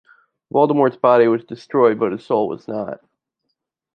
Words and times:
Voldemort's 0.51 0.97
body 0.97 1.27
was 1.27 1.43
destroyed, 1.43 1.99
but 1.99 2.11
his 2.11 2.25
soul 2.25 2.47
was 2.47 2.67
not. 2.67 3.01